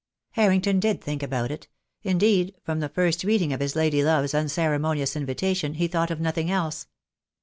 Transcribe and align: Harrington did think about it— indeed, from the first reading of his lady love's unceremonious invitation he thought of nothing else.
Harrington 0.31 0.79
did 0.79 0.99
think 0.99 1.21
about 1.21 1.51
it— 1.51 1.67
indeed, 2.01 2.55
from 2.63 2.79
the 2.79 2.89
first 2.89 3.23
reading 3.23 3.53
of 3.53 3.59
his 3.59 3.75
lady 3.75 4.03
love's 4.03 4.33
unceremonious 4.33 5.15
invitation 5.15 5.75
he 5.75 5.87
thought 5.87 6.09
of 6.09 6.19
nothing 6.19 6.49
else. 6.49 6.87